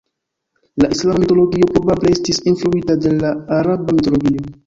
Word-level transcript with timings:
La 0.83 0.87
islama 0.95 1.19
mitologio 1.23 1.67
probable 1.75 2.13
estis 2.17 2.41
influita 2.53 2.97
de 3.05 3.13
la 3.19 3.35
araba 3.61 3.99
mitologio. 4.01 4.51